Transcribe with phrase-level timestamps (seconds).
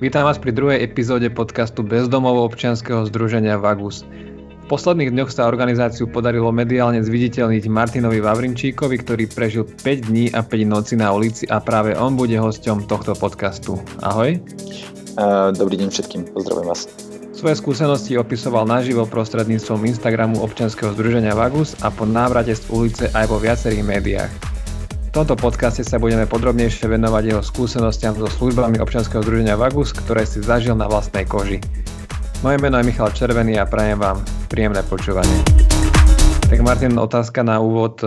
[0.00, 4.00] Vítam vás pri druhej epizóde podcastu Bezdomovo občianskeho združenia Vagus.
[4.64, 10.40] V posledných dňoch sa organizáciu podarilo mediálne zviditeľniť Martinovi Vavrinčíkovi, ktorý prežil 5 dní a
[10.40, 13.76] 5 noci na ulici a práve on bude hosťom tohto podcastu.
[14.00, 14.40] Ahoj.
[15.52, 16.88] Dobrý deň všetkým, pozdravujem vás.
[17.36, 23.28] Svoje skúsenosti opisoval naživo prostredníctvom Instagramu občianskeho združenia Vagus a po návrate z ulice aj
[23.28, 24.32] vo viacerých médiách.
[25.10, 30.22] V tomto podcaste sa budeme podrobnejšie venovať jeho skúsenostiam so službami občianskeho združenia Vagus, ktoré
[30.22, 31.58] si zažil na vlastnej koži.
[32.46, 35.34] Moje meno je Michal Červený a prajem vám príjemné počúvanie.
[36.46, 37.98] Tak Martin, otázka na úvod.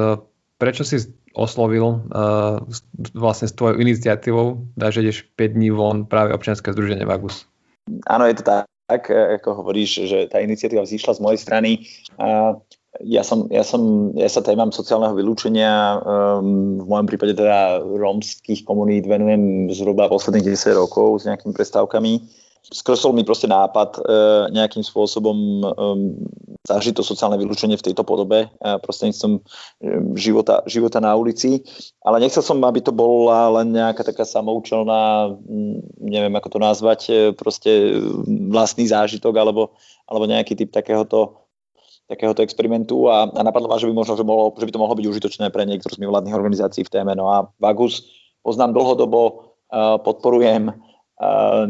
[0.55, 1.03] Prečo si
[1.35, 2.63] oslovil uh,
[3.11, 7.43] vlastne s tvojou iniciatívou, že ideš 5 dní von práve občianske združenie Vagus?
[8.07, 11.83] Áno, je to tak, ako hovoríš, že tá iniciatíva vzýšla z mojej strany.
[12.15, 12.63] Uh,
[13.03, 18.63] ja som, ja som, ja sa témam sociálneho vylúčenia, um, v mojom prípade teda rómskych
[18.63, 22.23] komunít venujem zhruba posledných 10 rokov s nejakými prestávkami.
[22.63, 24.03] Skresol mi proste nápad uh,
[24.55, 26.15] nejakým spôsobom um,
[26.63, 29.41] zažiť to sociálne vylúčenie v tejto podobe, uh, prostredníctvom um,
[30.15, 31.59] života, života na ulici.
[32.07, 36.99] Ale nechcel som, aby to bola len nejaká taká samoučelná, um, neviem ako to nazvať,
[37.11, 37.99] uh, proste
[38.47, 39.75] vlastný zážitok alebo,
[40.07, 41.42] alebo nejaký typ takéhoto
[42.07, 44.95] takéhoto experimentu a, a napadlo ma, že by, možno, že, mohlo, že by to mohlo
[44.95, 47.15] byť užitočné pre niektorú z mimovládnych organizácií v téme.
[47.15, 48.03] No a Vagus
[48.43, 51.63] poznám dlhodobo, uh, podporujem uh,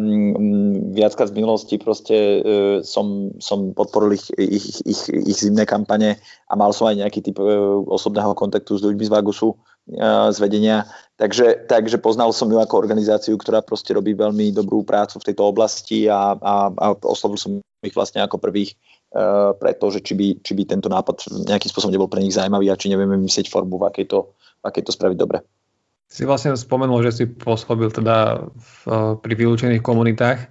[0.89, 2.41] viackrát z minulosti proste uh,
[2.81, 6.17] som, som podporil ich, ich, ich, ich zimné kampane
[6.49, 7.37] a mal som aj nejaký typ
[7.85, 10.89] osobného kontaktu s ľuďmi z Vagusu uh, z vedenia.
[11.21, 15.45] Takže, takže poznal som ju ako organizáciu, ktorá proste robí veľmi dobrú prácu v tejto
[15.45, 17.51] oblasti a, a, a oslovil som
[17.85, 18.73] ich vlastne ako prvých
[19.13, 22.73] Eh, preto, že či by, či by tento nápad nejakým spôsobom nebol pre nich zaujímavý
[22.73, 25.45] a či nevieme vymyslieť formu, v akej to, v akej to spraviť dobre.
[26.09, 30.49] Si vlastne spomenul, že si pôsobil teda v, eh, pri vylúčených komunitách,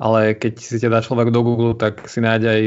[0.00, 2.62] ale keď si teda človek do Google, tak si nájde aj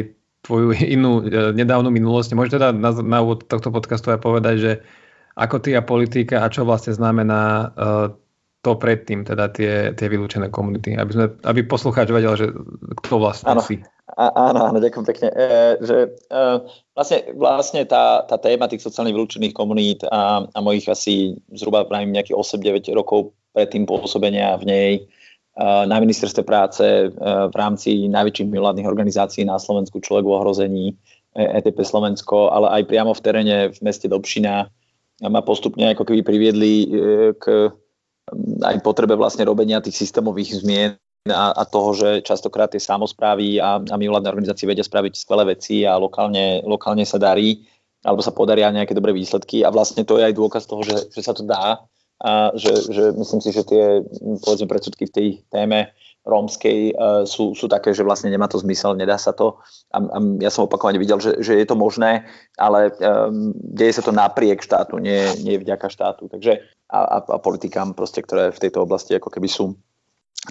[0.46, 2.38] tvoju inú eh, nedávnu minulosť.
[2.38, 4.72] Môžeš teda na, na úvod tohto podcastu aj povedať, že
[5.34, 7.74] ako ty a politika a čo vlastne znamená
[8.64, 12.48] to predtým, teda tie, tie vylúčené komunity, aby, sme, aby poslucháč vedel, že
[13.04, 13.62] kto vlastne ano.
[13.62, 13.84] si.
[14.16, 15.28] Áno, áno, ďakujem pekne.
[15.36, 15.48] E,
[15.84, 15.98] že,
[16.32, 16.44] e,
[16.96, 22.16] vlastne, vlastne tá, tá téma tých sociálnych vylúčených komunít a, a mojich asi zhruba pravím
[22.16, 25.02] nejakých 8-9 rokov predtým pôsobenia v nej e,
[25.84, 27.12] na ministerstve práce e,
[27.52, 30.86] v rámci najväčších mimovládnych organizácií na Slovensku Človek v ohrození,
[31.36, 34.72] ETP e Slovensko, ale aj priamo v teréne v meste Dobšina
[35.28, 36.88] ma postupne ako keby priviedli e,
[37.36, 37.76] k
[38.64, 40.96] aj potrebe vlastne robenia tých systémových zmien
[41.28, 45.84] a, a toho, že častokrát tie samozprávy a, a mimovládne organizácie vedia spraviť skvelé veci
[45.88, 47.64] a lokálne, lokálne sa darí
[48.04, 51.22] alebo sa podaria nejaké dobré výsledky a vlastne to je aj dôkaz toho, že, že
[51.24, 51.80] sa to dá
[52.24, 54.00] a že, že myslím si, že tie
[54.44, 55.92] povedzme predsudky v tej téme
[56.24, 59.60] rómskej uh, sú, sú také, že vlastne nemá to zmysel, nedá sa to.
[59.92, 62.24] A, a ja som opakovane videl, že, že je to možné,
[62.56, 66.32] ale um, deje sa to napriek štátu, nie, nie vďaka štátu.
[66.32, 66.64] Takže
[66.94, 69.74] a, a, politikám, proste, ktoré v tejto oblasti ako keby sú.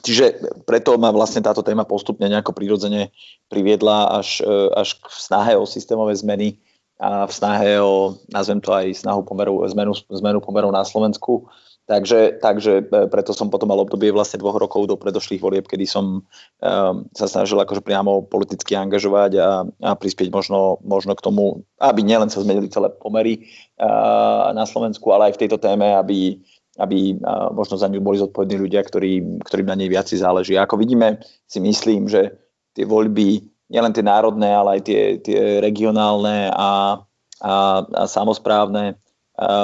[0.03, 3.15] Čiže preto ma vlastne táto téma postupne nejako prirodzene
[3.47, 6.59] priviedla až, e, až k snahe o systémové zmeny
[6.99, 11.47] a v snahe o, nazvem to aj snahu pomeru, zmenu, zmenu pomerov na Slovensku.
[11.83, 15.83] Takže, takže e, preto som potom mal obdobie vlastne dvoch rokov do predošlých volieb, kedy
[15.83, 21.67] som um, sa snažil akože priamo politicky angažovať a, a prispieť možno, možno k tomu,
[21.83, 23.51] aby nielen sa zmenili celé pomery
[23.83, 26.39] uh, na Slovensku, ale aj v tejto téme, aby,
[26.79, 27.19] aby
[27.51, 30.55] možno za ňu boli zodpovední ľudia, ktorí, ktorým na nej viac záleží.
[30.55, 31.19] A ako vidíme,
[31.51, 32.39] si myslím, že
[32.79, 33.43] tie voľby,
[33.75, 37.03] nielen tie národné, ale aj tie, tie regionálne a,
[37.43, 37.55] a,
[37.85, 39.03] a samozprávne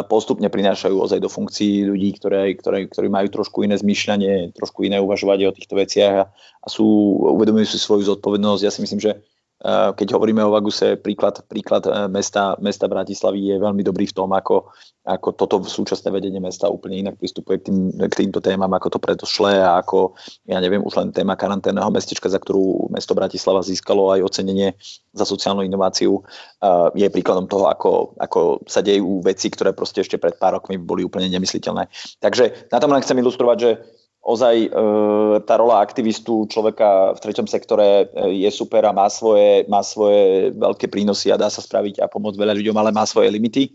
[0.09, 4.97] postupne prinášajú ozaj do funkcií ľudí, ktoré, ktoré, ktorí majú trošku iné zmýšľanie, trošku iné
[4.97, 6.25] uvažovanie o týchto veciach a,
[6.65, 6.85] a sú,
[7.37, 8.65] uvedomujú si svoju zodpovednosť.
[8.65, 9.21] Ja si myslím, že
[9.67, 14.31] keď hovoríme o Vaguse, príklad, príklad e, mesta, mesta Bratislavy je veľmi dobrý v tom,
[14.31, 14.71] ako,
[15.03, 18.99] ako toto súčasné vedenie mesta úplne inak pristupuje k, tým, k týmto témam, ako to
[19.03, 20.15] predošle a ako,
[20.47, 24.79] ja neviem, už len téma karanténneho mestečka, za ktorú mesto Bratislava získalo aj ocenenie
[25.11, 26.23] za sociálnu inováciu,
[26.95, 31.03] je príkladom toho, ako, ako sa dejú veci, ktoré proste ešte pred pár rokmi boli
[31.03, 31.91] úplne nemysliteľné.
[32.23, 33.71] Takže na tom len chcem ilustrovať, že
[34.23, 34.69] ozaj e,
[35.47, 40.53] tá rola aktivistu človeka v treťom sektore e, je super a má svoje, má svoje
[40.53, 43.73] veľké prínosy a dá sa spraviť a pomôcť veľa ľuďom, ale má svoje limity.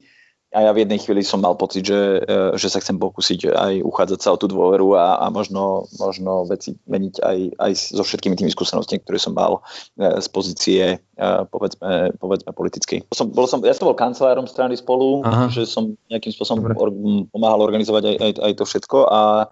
[0.54, 3.74] A ja v jednej chvíli som mal pocit, že, e, že sa chcem pokúsiť aj
[3.82, 8.38] uchádzať sa o tú dôveru a, a možno, možno veci meniť aj, aj so všetkými
[8.38, 9.66] tými skúsenostiami, ktoré som mal
[9.98, 13.10] e, z pozície e, povedzme, povedzme politickej.
[13.18, 15.50] Som, bol som, ja som bol kancelárom strany spolu, Aha.
[15.50, 16.94] že som nejakým spôsobom or,
[17.34, 19.46] pomáhal organizovať aj, aj, aj to všetko a e,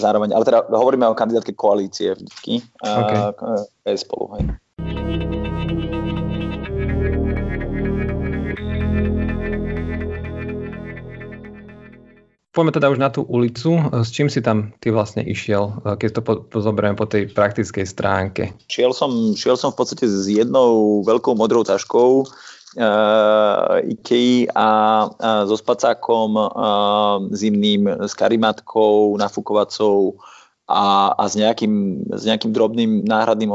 [0.00, 4.00] zároveň, ale teda hovoríme o kandidátke koalície vždycky okay.
[4.00, 4.40] spolu.
[4.40, 4.44] Hej.
[12.52, 13.80] Poďme teda už na tú ulicu.
[14.04, 16.20] S čím si tam ty vlastne išiel, keď to
[16.52, 18.52] pozoberieme po tej praktickej stránke?
[18.68, 24.68] Šiel som, šiel som v podstate s jednou veľkou modrou taškou uh, IKEA a, a
[25.48, 30.20] so spacákom uh, zimným, s karimatkou, nafukovacou
[30.68, 33.48] a, a s, nejakým, s nejakým drobným náhradným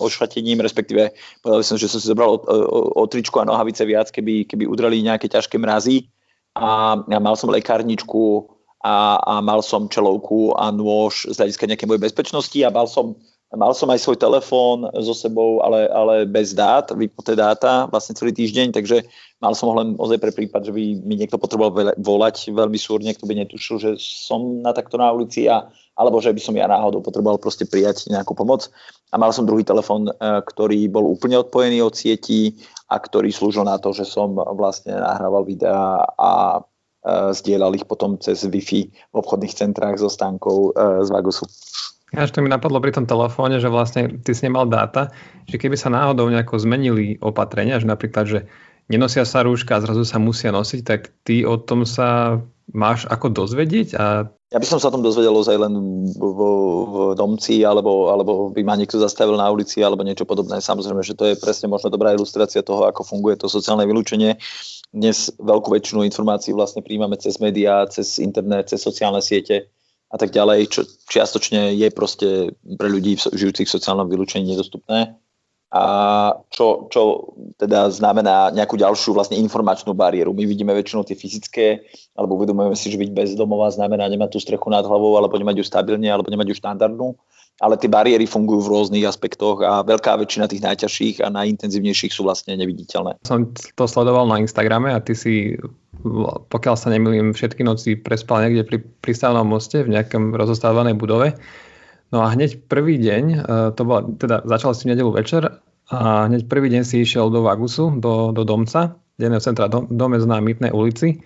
[0.00, 1.12] ošatením, respektíve
[1.44, 4.64] povedal som, že som si zobral o, o, o tričku a nohavice viac, keby, keby
[4.64, 6.08] udreli nejaké ťažké mrazy
[6.54, 8.46] a, mal som lekárničku
[8.84, 13.18] a, a mal som čelovku a nôž z hľadiska nejakej mojej bezpečnosti a mal som,
[13.54, 18.34] mal som aj svoj telefón so sebou, ale, ale bez dát, vypoté dáta vlastne celý
[18.34, 19.06] týždeň, takže
[19.38, 23.10] mal som ho len ozaj pre prípad, že by mi niekto potreboval volať veľmi súrne,
[23.14, 26.66] kto by netušil, že som na takto na ulici a alebo že by som ja
[26.66, 28.66] náhodou potreboval proste prijať nejakú pomoc.
[29.14, 32.58] A mal som druhý telefón, e, ktorý bol úplne odpojený od sieti
[32.90, 36.60] a ktorý slúžil na to, že som vlastne nahrával videá a e,
[37.30, 41.46] zdieľal ich potom cez Wi-Fi v obchodných centrách so stánkou e, z Vagusu.
[42.14, 45.10] Až to mi napadlo pri tom telefóne, že vlastne ty si nemal dáta,
[45.50, 48.40] že keby sa náhodou nejako zmenili opatrenia, že napríklad, že
[48.86, 52.40] nenosia sa rúška a zrazu sa musia nosiť, tak ty o tom sa
[52.72, 55.74] máš ako dozvedieť a ja by som sa o tom dozvedel ozaj len
[56.14, 56.22] v,
[56.86, 60.62] v domci, alebo, alebo by ma niekto zastavil na ulici, alebo niečo podobné.
[60.62, 64.38] Samozrejme, že to je presne možno dobrá ilustrácia toho, ako funguje to sociálne vylúčenie.
[64.94, 69.74] Dnes veľkú väčšinu informácií vlastne príjmame cez médiá, cez internet, cez sociálne siete
[70.14, 70.80] a tak ďalej, čo
[71.10, 75.18] čiastočne je proste pre ľudí žijúcich v sociálnom vylúčení nedostupné
[75.74, 75.84] a
[76.54, 80.30] čo, čo teda znamená nejakú ďalšiu vlastne informačnú bariéru.
[80.30, 81.82] My vidíme väčšinou tie fyzické,
[82.14, 85.64] alebo uvedomujeme si, že byť bezdomová znamená nemať tú strechu nad hlavou, alebo nemať ju
[85.66, 87.18] stabilne, alebo nemať ju štandardnú,
[87.62, 92.26] ale tie bariéry fungujú v rôznych aspektoch a veľká väčšina tých najťažších a najintenzívnejších sú
[92.26, 93.22] vlastne neviditeľné.
[93.22, 95.54] Som to sledoval na Instagrame a ty si,
[96.50, 101.38] pokiaľ sa nemýlim, všetky noci prespal niekde pri prístavnom moste v nejakom rozostávanej budove.
[102.10, 103.38] No a hneď prvý deň, e,
[103.74, 105.62] to bola, teda začal si v nedelu večer
[105.94, 110.38] a hneď prvý deň si išiel do Vagusu, do, do domca, denného centra dom, na
[110.42, 111.22] Mytnej ulici.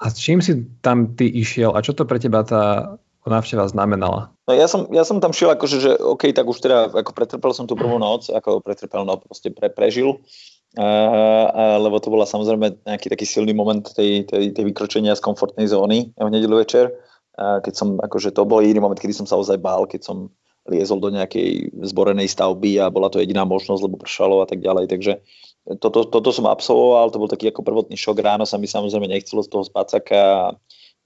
[0.00, 2.96] A s čím si tam ty išiel a čo to pre teba tá
[3.30, 4.32] návšteva znamenala?
[4.44, 7.52] No ja som, ja som tam šiel akože, že OK, tak už teda ako pretrpel
[7.56, 10.20] som tú prvú noc, ako pretrpel, no proste pre, prežil.
[10.74, 15.22] Uh, uh, lebo to bola samozrejme nejaký taký silný moment tej, tej, tej vykročenia z
[15.22, 16.90] komfortnej zóny v nedelu večer
[17.34, 20.30] keď som, akože to bol jediný moment, kedy som sa ozaj bál, keď som
[20.70, 24.88] liezol do nejakej zborenej stavby a bola to jediná možnosť, lebo pršalo a tak ďalej.
[24.88, 25.12] Takže
[25.76, 28.16] toto, toto som absolvoval, to bol taký ako prvotný šok.
[28.22, 30.54] Ráno sa mi samozrejme nechcelo z toho spacaka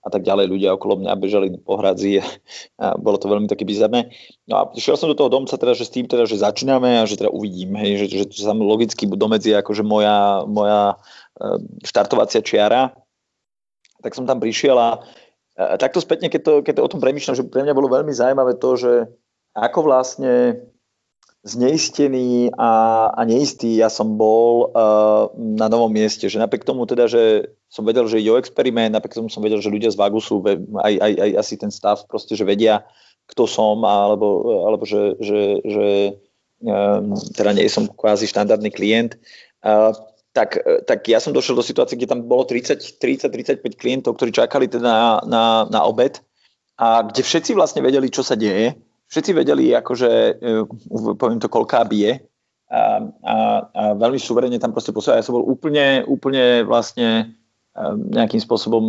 [0.04, 0.46] a, a tak ďalej.
[0.50, 2.26] Ľudia okolo mňa bežali po hradzi a,
[2.78, 4.14] a bolo to veľmi také bizarné.
[4.46, 7.08] No a šiel som do toho domca teda, že s tým teda, že začíname a
[7.08, 10.96] že teda uvidím, hej, že, že to sa logicky domec je akože moja, moja
[11.38, 12.94] e, štartovacia čiara.
[13.98, 15.02] Tak som tam prišiel a
[15.58, 18.62] takto spätne, keď to, keď to o tom premyšľam, že pre mňa bolo veľmi zaujímavé
[18.62, 18.92] to, že
[19.58, 20.62] ako vlastne
[21.46, 22.70] zneistený a,
[23.14, 26.26] a neistý ja som bol uh, na novom mieste.
[26.26, 29.62] Že napriek tomu teda, že som vedel, že ide o experiment, napriek tomu som vedel,
[29.62, 32.82] že ľudia z Vagusu, aj, aj, aj asi ten stav proste, že vedia,
[33.30, 35.86] kto som, alebo, alebo že, že, že
[36.64, 39.14] um, teda nie som kvázi štandardný klient.
[39.62, 39.94] Uh,
[40.34, 44.86] tak, tak ja som došiel do situácie, kde tam bolo 30-35 klientov, ktorí čakali teda
[44.86, 46.22] na, na, na obed
[46.78, 48.78] a kde všetci vlastne vedeli, čo sa deje.
[49.08, 50.64] Všetci vedeli, akože, e,
[51.16, 52.20] poviem to, koľká bije
[52.68, 53.36] a, a,
[53.72, 55.20] a veľmi suverene tam proste posielal.
[55.20, 57.32] Ja som bol úplne, úplne vlastne
[57.72, 58.84] e, nejakým spôsobom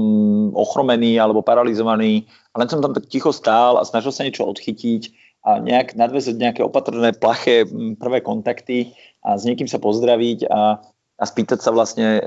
[0.59, 2.27] ochromený alebo paralizovaný.
[2.51, 5.15] A len som tam tak ticho stál a snažil sa niečo odchytiť
[5.47, 7.63] a nejak nadväzať nejaké opatrné, plaché
[7.95, 8.91] prvé kontakty
[9.23, 10.83] a s niekým sa pozdraviť a
[11.19, 12.23] a spýtať sa vlastne,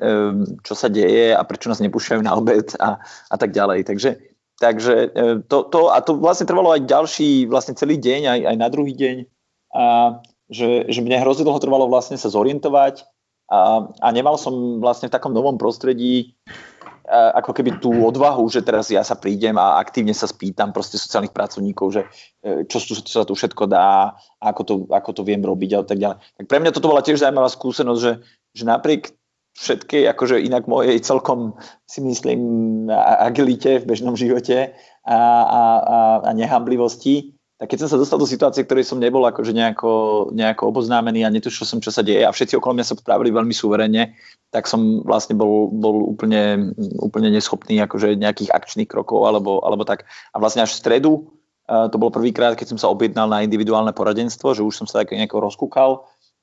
[0.61, 3.01] čo sa deje a prečo nás nepúšťajú na obed a,
[3.33, 3.89] a tak ďalej.
[3.89, 4.21] Takže,
[4.63, 4.95] takže
[5.51, 8.95] to, to, a to vlastne trvalo aj ďalší, vlastne celý deň, aj, aj na druhý
[8.95, 9.17] deň,
[9.75, 9.85] a
[10.47, 13.03] že, že mne hrozne dlho trvalo vlastne sa zorientovať
[13.51, 16.39] a, a nemal som vlastne v takom novom prostredí
[17.13, 21.35] ako keby tú odvahu, že teraz ja sa prídem a aktívne sa spýtam proste sociálnych
[21.35, 22.03] pracovníkov, že
[22.41, 25.99] e, čo, čo sa tu všetko dá, ako to, ako to viem robiť a tak
[25.99, 26.19] ďalej.
[26.41, 28.13] Tak pre mňa toto bola tiež zaujímavá skúsenosť, že,
[28.55, 29.13] že napriek
[29.57, 32.41] všetkej, akože inak mojej celkom si myslím
[33.21, 34.73] agilite v bežnom živote
[35.05, 39.23] a, a, a, a nehamblivosti, tak keď som sa dostal do situácie, ktorej som nebol
[39.23, 39.93] akože nejako,
[40.35, 43.55] nejako oboznámený a netušil som, čo sa deje a všetci okolo mňa sa spravili veľmi
[43.55, 44.19] suverene,
[44.51, 50.11] tak som vlastne bol, bol úplne, úplne neschopný akože nejakých akčných krokov alebo, alebo tak.
[50.35, 51.13] A vlastne až v stredu,
[51.71, 55.07] uh, to bol prvýkrát, keď som sa objednal na individuálne poradenstvo, že už som sa
[55.07, 56.03] tak nejako rozkúkal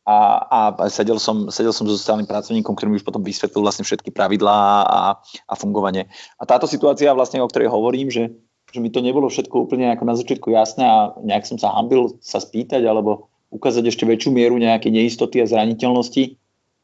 [0.10, 3.86] a, a sedel, som, sedel som so sociálnym pracovníkom, ktorý mi už potom vysvetlil vlastne
[3.86, 4.58] všetky pravidlá
[4.90, 6.10] a, a fungovanie.
[6.42, 8.34] A táto situácia vlastne, o ktorej hovorím, že
[8.70, 12.22] že mi to nebolo všetko úplne ako na začiatku jasné a nejak som sa hambil
[12.22, 16.38] sa spýtať alebo ukázať ešte väčšiu mieru nejakej neistoty a zraniteľnosti.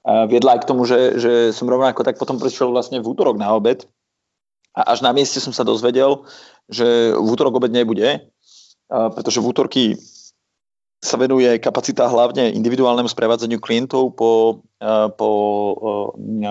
[0.06, 3.54] Viedla aj k tomu, že, že som rovnako tak potom prišiel vlastne v útorok na
[3.54, 3.86] obed
[4.74, 6.26] a až na mieste som sa dozvedel,
[6.70, 8.34] že v útorok obed nebude,
[8.90, 9.84] pretože v útorky
[11.06, 14.66] sa venuje kapacita hlavne individuálnemu sprevádzaniu klientov po,
[15.16, 15.30] po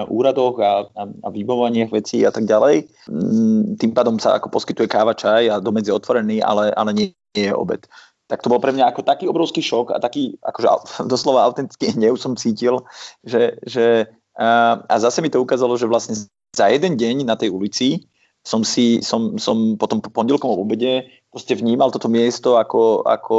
[0.07, 2.87] úradoch a, a, a vybovaniach vecí a tak ďalej.
[3.11, 7.51] Mm, tým pádom sa ako poskytuje káva, čaj a domedzi otvorený, ale, ale nie, je
[7.51, 7.83] obed.
[8.31, 10.69] Tak to bol pre mňa ako taký obrovský šok a taký akože
[11.13, 12.87] doslova autentický hnev som cítil,
[13.27, 14.07] že, že
[14.39, 16.15] a, a zase mi to ukázalo, že vlastne
[16.55, 18.07] za jeden deň na tej ulici
[18.45, 23.39] som si, som, som potom po pondelkovom obede proste vnímal toto miesto ako, ako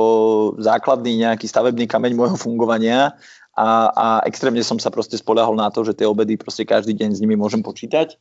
[0.60, 3.16] základný nejaký stavebný kameň môjho fungovania
[3.56, 7.16] a, a extrémne som sa proste spoliahol na to, že tie obedy proste každý deň
[7.16, 8.20] s nimi môžem počítať.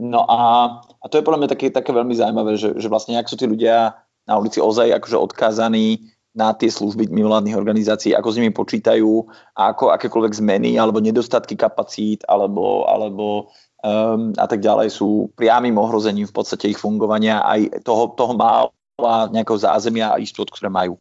[0.00, 0.40] No a,
[0.80, 3.44] a to je podľa mňa také, také veľmi zaujímavé, že, že vlastne ak sú tí
[3.44, 3.92] ľudia
[4.24, 9.84] na ulici ozaj akože odkázaní na tie služby mimovládnych organizácií, ako s nimi počítajú ako
[10.00, 13.52] akékoľvek zmeny alebo nedostatky kapacít alebo, alebo
[13.84, 18.32] um, a tak ďalej sú priamým ohrozením v podstate ich fungovania aj toho, toho
[19.00, 21.00] mála nejakého zázemia a istot, ktoré majú.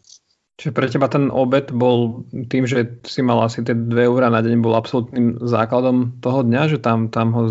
[0.59, 4.43] Čiže pre teba ten obed bol tým, že si mal asi tie 2 eurá na
[4.43, 7.43] deň, bol absolútnym základom toho dňa, že tam, tam ho,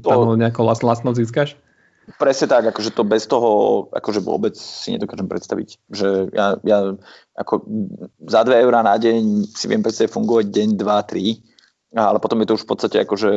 [0.00, 1.60] to, ho nejako lacno získaš?
[2.16, 5.68] Presne tak, akože to bez toho, akože vôbec si nedokážem predstaviť.
[5.92, 6.78] Že ja, ja
[7.36, 7.68] ako
[8.24, 11.50] za 2 eurá na deň si viem predstaviť fungovať deň, 2, 3
[11.90, 13.30] ale potom je to už v podstate akože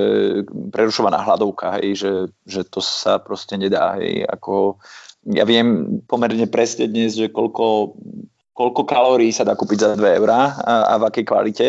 [0.70, 2.14] prerušovaná hľadovka, hej, že,
[2.46, 4.78] že to sa proste nedá, hej, ako
[5.32, 7.96] ja viem pomerne presne dnes, že koľko,
[8.52, 11.68] koľko kalórií sa dá kúpiť za 2 eurá a, a v akej kvalite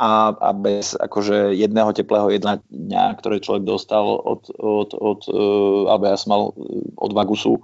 [0.00, 5.92] a, a bez akože jedného teplého jedna dňa, ktoré človek dostal od, od, od uh,
[5.92, 6.42] alebo ja som mal
[6.96, 7.62] od Vagusu,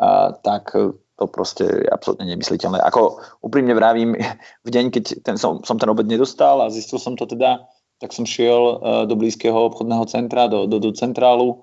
[0.00, 0.74] a, tak
[1.14, 2.82] to proste je absolútne nemysliteľné.
[2.82, 4.18] Ako úprimne vravím,
[4.66, 7.62] v deň, keď ten, som, som ten obed nedostal a zistil som to teda,
[8.02, 11.62] tak som šiel uh, do blízkeho obchodného centra, do, do, do centrálu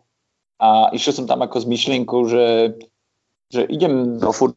[0.62, 2.46] a išiel som tam ako s myšlienkou, že,
[3.52, 4.56] že idem do food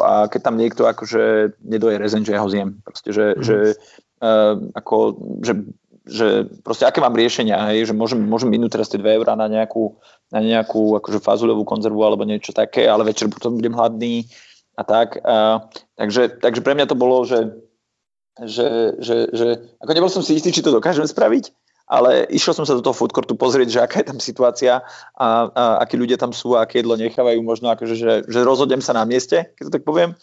[0.00, 2.80] a keď tam niekto akože nedoje rezeň, že ja ho zjem.
[2.80, 3.42] Proste, že, mm.
[3.44, 3.56] že,
[4.24, 4.96] uh, ako,
[5.44, 5.52] že,
[6.08, 6.26] že
[6.64, 10.00] proste aké mám riešenia, hej, že môžem, môžem minúť teraz tie 2 eurá na nejakú,
[10.32, 14.24] na nejakú akože fazuľovú konzervu alebo niečo také, ale večer potom budem hladný
[14.80, 15.20] a tak.
[15.20, 15.60] Uh,
[16.00, 17.52] takže, takže pre mňa to bolo, že
[18.40, 19.46] že, že, že
[19.84, 21.52] ako nebol som si istý, či to dokážem spraviť,
[21.90, 24.86] ale išiel som sa do toho food courtu pozrieť, že aká je tam situácia
[25.18, 28.78] a, a akí ľudia tam sú a aké jedlo nechávajú, možno akože, že, že rozhodnem
[28.78, 30.14] sa na mieste, keď to tak poviem.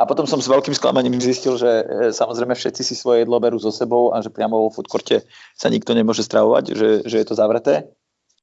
[0.00, 1.84] A potom som s veľkým sklamaním zistil, že e,
[2.16, 5.68] samozrejme všetci si svoje jedlo berú so sebou a že priamo vo food courte sa
[5.68, 7.92] nikto nemôže stravovať, že, že je to zavreté.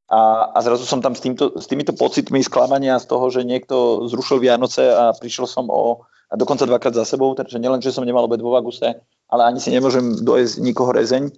[0.09, 4.05] A, a zrazu som tam s, týmto, s týmito pocitmi sklamania z toho, že niekto
[4.09, 8.05] zrušil Vianoce a prišiel som o, a dokonca dvakrát za sebou, takže nielen, že som
[8.05, 11.33] nemal obed vo Vaguse, ale ani si nemôžem dojsť nikoho rezeň.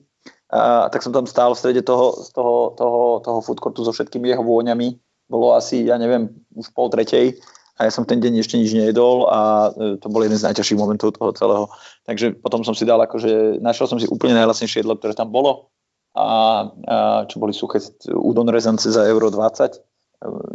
[0.51, 4.43] A, tak som tam stál v strede toho, toho, toho, toho food so všetkými jeho
[4.43, 4.99] vôňami.
[5.31, 6.27] Bolo asi, ja neviem,
[6.59, 7.39] už pol tretej
[7.79, 10.77] a ja som ten deň ešte nič nejedol a e, to bol jeden z najťažších
[10.77, 11.65] momentov toho celého.
[12.03, 15.71] Takže potom som si dal akože, našiel som si úplne najlasnejšie jedlo, ktoré tam bolo
[16.13, 16.97] a, a
[17.31, 17.79] čo boli suché
[18.11, 19.90] udon rezance za euro 20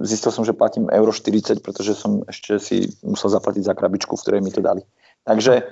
[0.07, 4.23] Zistil som, že platím euro 40, pretože som ešte si musel zaplatiť za krabičku, v
[4.23, 4.87] ktorej mi to dali.
[5.27, 5.63] Takže e,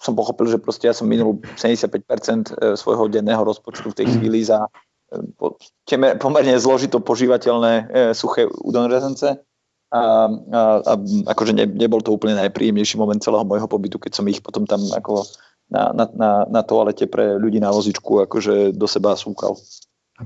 [0.00, 4.40] som pochopil, že proste ja som minul 75% e, svojho denného rozpočtu v tej chvíli
[4.40, 7.84] za e, po, teme, pomerne zložito požívateľné e,
[8.16, 9.44] suché udon rezence.
[9.92, 10.92] A, a, a
[11.32, 14.80] akože ne, nebol to úplne najpríjemnejší moment celého môjho pobytu, keď som ich potom tam
[14.96, 15.28] ako
[15.68, 19.56] na, na, na, na toalete pre ľudí na vozičku akože do seba súkal.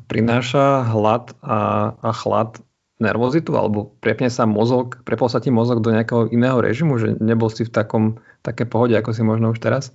[0.07, 2.63] Prináša hlad a, a chlad
[3.03, 7.75] nervozitu alebo prepne sa mozog, prepol mozog do nejakého iného režimu, že nebol si v
[7.75, 9.91] takom, také pohode, ako si možno už teraz?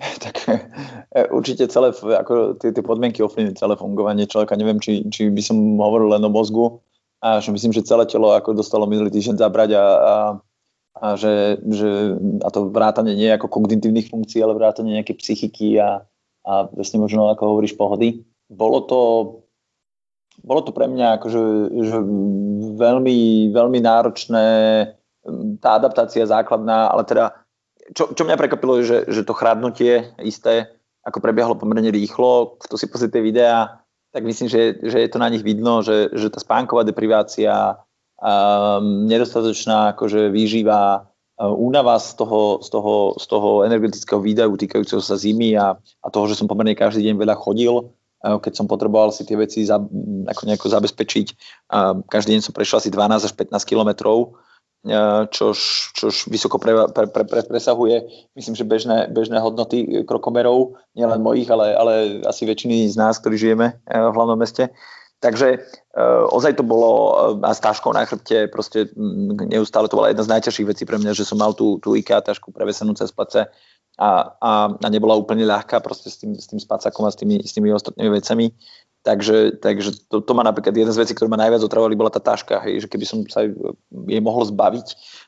[0.20, 4.56] Tak e, určite celé, ako tie, tie podmienky ovplyvňujú celé fungovanie človeka.
[4.56, 6.80] Neviem, či, či by som hovoril len o mozgu,
[7.20, 10.14] a že myslím, že celé telo ako dostalo minulý týždeň zabrať a, a,
[10.96, 16.00] a že, že a to vrátanie nie ako kognitívnych funkcií, ale vrátanie nejakej psychiky a,
[16.48, 18.24] a vlastne možno, ako hovoríš, pohody.
[18.48, 18.98] Bolo to,
[20.40, 21.40] bolo to pre mňa akože,
[21.84, 21.98] že
[22.76, 24.46] veľmi, veľmi náročné,
[25.60, 27.36] tá adaptácia základná, ale teda,
[27.92, 30.72] čo, čo mňa prekvapilo, že, že to chradnutie isté,
[31.04, 35.22] ako prebiehalo pomerne rýchlo, kto si pozrie tie videá, tak myslím, že, že je to
[35.22, 37.78] na nich vidno, že, že tá spánková deprivácia,
[38.18, 45.04] um, nedostatočná akože výživa, uh, únava z toho, z, toho, z toho energetického výdajú týkajúceho
[45.04, 49.10] sa zimy a, a toho, že som pomerne každý deň veľa chodil, keď som potreboval
[49.12, 49.80] si tie veci za,
[50.28, 51.26] ako nejako zabezpečiť.
[52.04, 54.36] Každý deň som prešiel asi 12 až 15 kilometrov,
[55.28, 55.58] čož,
[55.96, 58.04] čož vysoko pre, pre, pre, pre, presahuje,
[58.36, 61.92] myslím, že bežné, bežné hodnoty krokomerov, nielen mojich, ale, ale
[62.24, 64.72] asi väčšiny z nás, ktorí žijeme v hlavnom meste.
[65.20, 65.60] Takže
[66.32, 67.12] ozaj to bolo
[67.44, 68.88] a s taškou na chrbte, proste
[69.52, 72.24] neustále to bola jedna z najťažších vecí pre mňa, že som mal tú, tú IKEA
[72.24, 73.44] tašku prevesenú cez place
[74.00, 77.44] a, a, a nebola úplne ľahká proste s tým, s tým spacakom a s tými,
[77.44, 78.48] s tými ostatnými vecami.
[79.00, 82.20] Takže, takže to, to má napríklad jedna z vecí, ktoré ma najviac otravovali, bola tá
[82.20, 84.86] taška, hej, že keby som sa jej mohol zbaviť,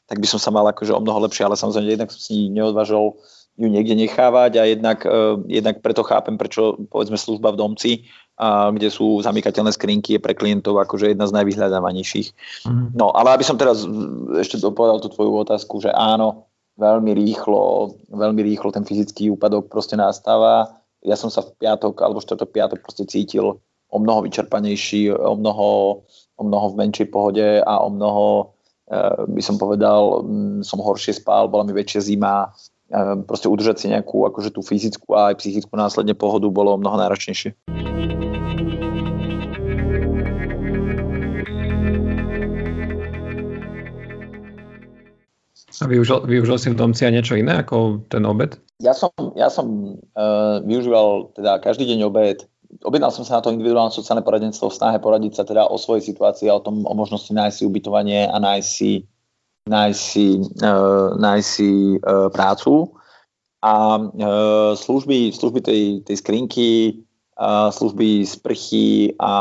[0.09, 3.17] tak by som sa mal akože o mnoho lepšie, ale samozrejme jednak som si neodvážil
[3.53, 7.93] ju niekde nechávať a jednak, uh, jednak preto chápem, prečo povedzme služba v domci,
[8.41, 12.29] uh, kde sú zamykateľné skrinky, je pre klientov akože jedna z najvyhľadávanejších.
[12.69, 12.97] Mm.
[12.97, 13.85] No ale aby som teraz
[14.41, 16.49] ešte dopovedal tú tvoju otázku, že áno,
[16.81, 22.23] veľmi rýchlo, veľmi rýchlo ten fyzický úpadok proste nastáva ja som sa v piatok alebo
[22.23, 23.59] štvrtok piatok proste cítil
[23.93, 26.01] o mnoho vyčerpanejší, o mnoho,
[26.39, 28.57] o mnoho v menšej pohode a o mnoho,
[28.89, 30.25] e, by som povedal,
[30.65, 32.49] som horšie spál, bola mi väčšia zima,
[32.89, 36.81] e, proste udržať si nejakú akože tú fyzickú a aj psychickú následne pohodu bolo o
[36.81, 37.53] mnoho náročnejšie.
[45.83, 48.55] A využil, využil si v domci aj niečo iné ako ten obed?
[48.79, 52.47] Ja som, ja som uh, využíval teda každý deň obed.
[52.87, 56.07] Objednal som sa na to individuálne sociálne poradenstvo v snahe poradiť sa teda o svojej
[56.07, 59.05] situácii a o tom, o možnosti nájsť si ubytovanie a nájsť si,
[59.67, 60.27] nájsť si,
[60.63, 62.95] uh, nájsť si uh, prácu.
[63.63, 66.71] A uh, služby, služby tej, tej skrinky,
[67.39, 69.35] uh, služby sprchy a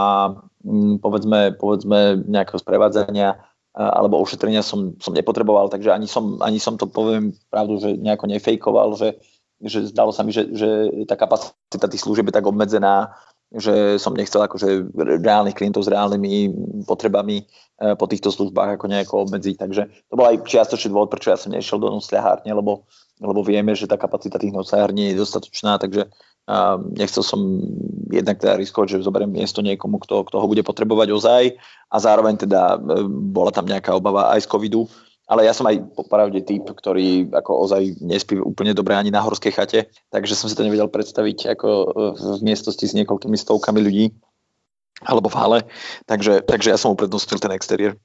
[0.65, 6.75] um, povedzme, povedzme nejakého sprevádzania alebo ošetrenia som, som nepotreboval, takže ani som, ani som
[6.75, 9.15] to poviem pravdu, že nejako nefejkoval, že,
[9.63, 10.69] že zdalo sa mi, že, že
[11.07, 13.15] tá kapacita tých služieb je tak obmedzená,
[13.51, 16.55] že som nechcel akože reálnych klientov s reálnymi
[16.87, 19.55] potrebami e, po týchto službách ako nejako obmedziť.
[19.59, 22.87] Takže to bol aj čiastočný dôvod, prečo ja som nešiel do nocľahárne, lebo,
[23.19, 26.07] lebo vieme, že tá kapacita tých nocľahární je dostatočná, takže
[26.49, 27.39] a nechcel som
[28.09, 31.43] jednak teda riskovať, že zoberiem miesto niekomu, kto, kto ho bude potrebovať ozaj.
[31.87, 34.89] A zároveň teda e, bola tam nejaká obava aj z covidu,
[35.31, 39.55] ale ja som aj popravde typ, ktorý ako ozaj nespí úplne dobre ani na horskej
[39.55, 41.85] chate, takže som si to nevedel predstaviť ako e,
[42.19, 44.11] v miestnosti s niekoľkými stovkami ľudí.
[45.01, 45.59] Alebo v hale,
[46.05, 47.97] takže, takže ja som uprednostil ten exteriér.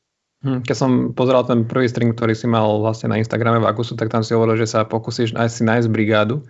[0.45, 3.97] Hm, keď som pozeral ten prvý string, ktorý si mal vlastne na Instagrame v Agusu,
[3.97, 6.45] tak tam si hovoril, že sa pokúsiš nájsť si nájsť brigádu.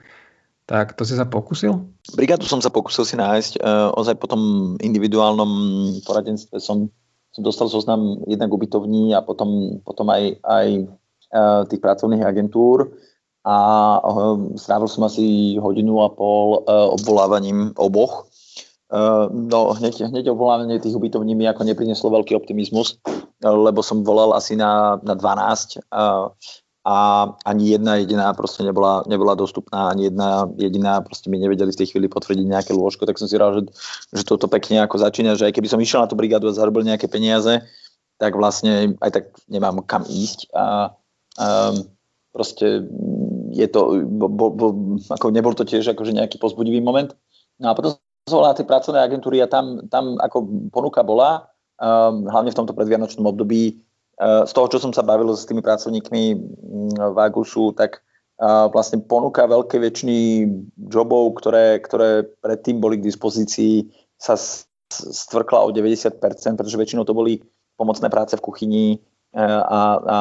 [0.67, 1.79] Tak to si sa pokusil?
[2.19, 3.63] Brigádu som sa pokusil si nájsť.
[3.63, 5.51] Uh, ozaj po tom individuálnom
[6.03, 6.91] poradenstve som,
[7.31, 10.67] som dostal zoznam jednak ubytovní a potom, potom aj, aj
[11.31, 12.91] uh, tých pracovných agentúr
[13.47, 13.57] a
[14.03, 18.27] uh, strávil som asi hodinu a pol obvolávaním oboch.
[19.31, 23.03] No hneď, hneď obvolávanie tých ubytovní mi ako neprineslo veľký optimizmus,
[23.43, 26.31] lebo som volal asi na, na 12 uh,
[26.87, 31.81] a ani jedna jediná proste nebola, nebola dostupná, ani jedna jediná proste mi nevedeli v
[31.83, 33.63] tej chvíli potvrdiť nejaké lôžko, tak som si rád, že,
[34.15, 36.87] že toto pekne ako začína, že aj keby som išiel na tú brigádu a zarobil
[36.87, 37.59] nejaké peniaze,
[38.23, 40.95] tak vlastne aj tak nemám kam ísť a
[41.43, 41.91] um,
[42.31, 42.87] proste
[43.51, 44.67] je to, bo, bo,
[45.11, 47.19] ako nebol to tiež akože nejaký pozbudivý moment.
[47.59, 47.99] No a potom
[48.31, 51.51] som na tej pracovnej agentúry a tam, tam ako ponuka bola,
[51.83, 53.86] um, hlavne v tomto predvianočnom období,
[54.17, 58.01] z toho, čo som sa bavil s tými pracovníkmi mm, v Agusu, tak
[58.41, 60.49] eh, vlastne ponúka veľké väčšiny
[60.89, 64.41] jobov, ktoré, ktoré predtým boli k dispozícii, sa
[64.89, 66.17] stvrkla o 90%,
[66.57, 67.45] pretože väčšinou to boli
[67.77, 70.19] pomocné práce v kuchyni eh, a, a, a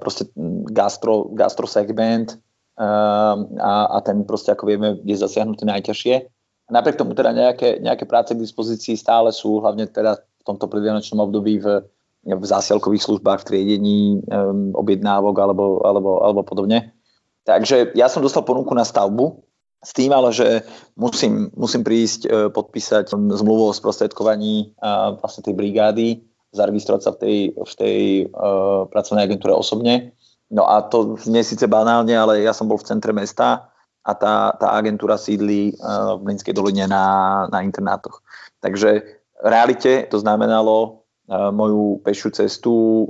[0.00, 0.32] proste
[0.72, 2.40] gastro, gastro segment
[2.74, 6.26] a, a ten proste, ako vieme, je zasiahnutý najťažšie.
[6.74, 11.22] Napriek tomu teda nejaké, nejaké práce k dispozícii stále sú, hlavne teda v tomto predvianočnom
[11.22, 11.86] období v
[12.24, 16.96] v zásielkových službách, v triedení um, objednávok alebo, alebo, alebo podobne.
[17.44, 19.44] Takže ja som dostal ponuku na stavbu
[19.84, 20.64] s tým ale, že
[20.96, 26.24] musím, musím prísť e, podpísať zmluvu o sprostredkovaní uh, vlastne tej brigády,
[26.56, 28.00] zaregistrovať sa v tej, v tej
[28.32, 30.16] uh, pracovnej agentúre osobne.
[30.48, 33.68] No a to nie síce banálne, ale ja som bol v centre mesta
[34.04, 37.04] a tá, tá agentúra sídli v Mlinskej doline na,
[37.48, 38.20] na internátoch.
[38.60, 39.00] Takže
[39.40, 43.08] v realite to znamenalo moju pešiu cestu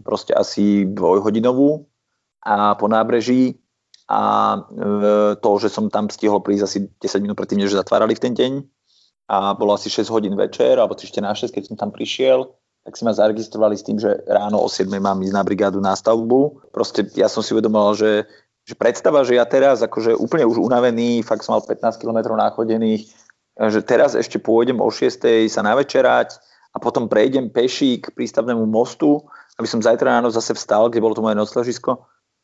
[0.00, 1.84] proste asi dvojhodinovú
[2.44, 3.60] a po nábreží.
[4.10, 4.58] A
[5.38, 8.52] to, že som tam stihol prísť asi 10 minút predtým, než zatvárali v ten deň.
[9.30, 12.50] A bolo asi 6 hodín večer alebo 3 na 6, keď som tam prišiel.
[12.82, 15.94] Tak si ma zaregistrovali s tým, že ráno o 7 mám ísť na brigádu na
[15.94, 16.72] stavbu.
[16.74, 18.10] Proste ja som si uvedomoval, že
[18.70, 23.08] že predstava, že ja teraz akože úplne už unavený, fakt som mal 15 km nachodených,
[23.58, 26.38] že teraz ešte pôjdem o 6 sa navečerať
[26.70, 29.18] a potom prejdem peší k prístavnému mostu,
[29.58, 31.98] aby som zajtra ráno zase vstal, kde bolo to moje nocležisko,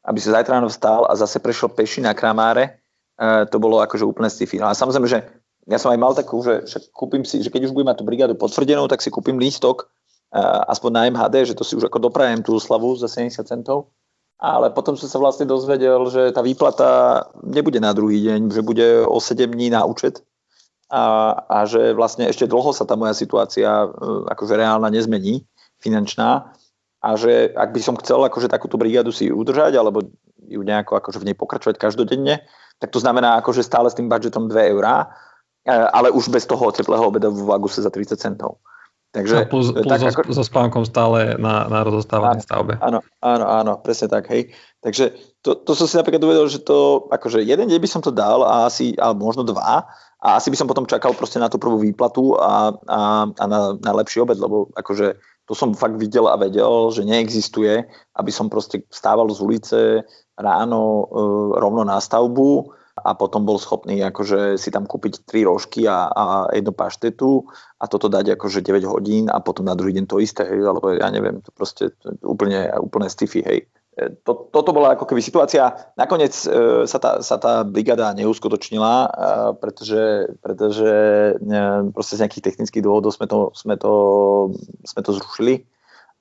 [0.06, 2.82] aby som zajtra ráno vstal a zase prešiel peši na Kramáre,
[3.14, 5.22] e, to bolo akože úplne sci No a samozrejme, že
[5.66, 8.06] ja som aj mal takú, že však kúpim si, že keď už budem mať tú
[8.06, 9.86] brigádu potvrdenú, tak si kúpim lístok,
[10.34, 10.38] e,
[10.70, 13.94] aspoň na MHD, že to si už ako doprajem tú slavu za 70 centov.
[14.36, 19.08] Ale potom som sa vlastne dozvedel, že tá výplata nebude na druhý deň, že bude
[19.08, 20.20] o 7 dní na účet
[20.86, 23.88] a, a že vlastne ešte dlho sa tá moja situácia e,
[24.30, 25.42] akože reálna nezmení,
[25.82, 26.54] finančná
[27.02, 30.06] a že ak by som chcel akože takúto brigádu si udržať alebo
[30.46, 32.46] ju nejako akože v nej pokračovať každodenne,
[32.78, 35.10] tak to znamená akože stále s tým budžetom 2 eurá,
[35.66, 38.62] e, ale už bez toho teplého obeda v Aguse za 30 centov.
[39.16, 40.20] Takže, a plus, plus tak, so, ako...
[40.28, 42.76] so spánkom stále na, na rozostávanej stavbe.
[42.84, 44.52] Áno, áno, áno, presne tak, hej.
[44.84, 48.12] Takže to, to som si napríklad uvedol, že to, akože jeden deň by som to
[48.12, 49.88] dal a asi, ale možno dva,
[50.22, 53.76] a asi by som potom čakal proste na tú prvú výplatu a, a, a na,
[53.76, 57.86] na lepší obed, lebo akože to som fakt videl a vedel, že neexistuje,
[58.18, 59.78] aby som proste stával z ulice
[60.34, 61.04] ráno e,
[61.62, 66.24] rovno na stavbu, a potom bol schopný akože si tam kúpiť tri rožky a, a
[66.56, 67.44] jednu paštetu
[67.76, 70.96] a toto dať akože 9 hodín a potom na druhý deň to isté, hej, alebo
[70.96, 73.68] ja neviem, to proste to úplne, úplne stify, hej.
[73.96, 75.72] E, to, toto bola ako keby situácia.
[75.96, 79.08] Nakoniec e, sa, tá, sa tá brigada neuskutočnila, e,
[79.56, 80.92] pretože, pretože
[81.40, 81.64] e,
[81.96, 83.92] proste z nejakých technických dôvodov sme to, sme to,
[84.84, 85.64] sme to zrušili.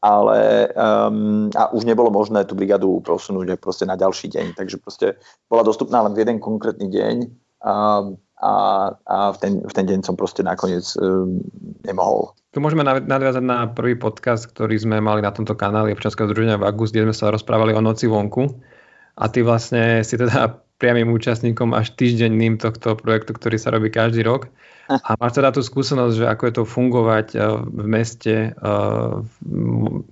[0.06, 5.18] Ale um, a už nebolo možné tú brigádu posunúť proste na ďalší deň, takže proste
[5.50, 7.16] bola dostupná len v jeden konkrétny deň.
[7.66, 7.74] A,
[8.46, 8.54] a,
[8.94, 11.42] a v, ten, v ten deň som proste nakoniec um,
[11.82, 12.38] nemohol.
[12.54, 16.94] Tu môžeme nadviazať na prvý podcast, ktorý sme mali na tomto kanáli občanského združenia Vagus,
[16.94, 18.62] kde sme sa rozprávali o noci vonku
[19.18, 24.22] a ty vlastne si teda priamým účastníkom až týždenným tohto projektu, ktorý sa robí každý
[24.28, 24.52] rok.
[24.86, 28.54] A máš teda tú skúsenosť, že ako je to fungovať eh, v meste.
[28.54, 29.14] Eh,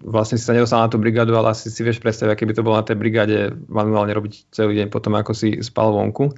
[0.01, 2.65] vlastne si sa nedostal na tú brigádu, ale asi si vieš predstaviť, aké by to
[2.65, 6.33] bolo na tej brigáde manuálne robiť celý deň potom, ako si spal vonku.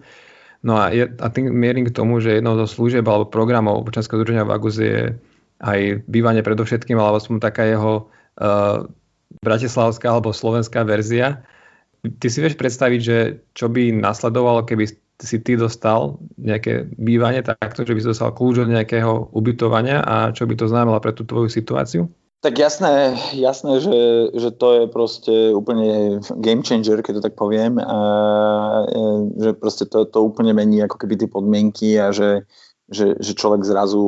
[0.65, 4.17] No a, je, a tým mierim k tomu, že jednou zo služieb alebo programov občanského
[4.17, 5.13] združenia Vagus je
[5.61, 8.09] aj bývanie predovšetkým, alebo som taká jeho
[8.41, 8.89] uh,
[9.45, 11.45] bratislavská alebo slovenská verzia
[12.05, 13.17] Ty si vieš predstaviť, že
[13.57, 18.67] čo by nasledovalo, keby si ty dostal nejaké bývanie takto, že by si dostal kľúč
[18.67, 22.11] od nejakého ubytovania a čo by to znamenalo pre tú tvoju situáciu?
[22.43, 23.97] Tak jasné, jasné že,
[24.37, 27.81] že to je proste úplne game changer, keď to tak poviem.
[27.81, 27.99] A,
[28.85, 29.01] e,
[29.41, 32.45] že proste to, to úplne mení ako keby tie podmienky a že,
[32.85, 34.05] že, že človek zrazu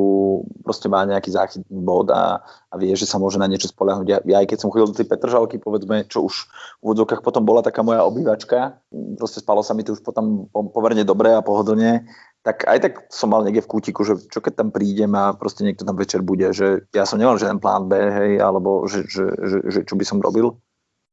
[0.62, 4.06] proste má nejaký záchytný bod a, a vie, že sa môže na niečo spolahnúť.
[4.06, 6.46] Ja, ja aj keď som chodil do tej Petržalky, povedzme, čo už
[6.78, 8.78] v úvodzovkách potom bola taká moja obývačka,
[9.18, 12.06] proste spalo sa mi tu už potom pomerne dobre a pohodlne,
[12.48, 15.68] tak aj tak som mal niekde v kútiku, že čo keď tam prídem a proste
[15.68, 19.28] niekto tam večer bude, že ja som nemal žiaden plán B, hej, alebo že, že,
[19.36, 20.56] že, že čo by som robil.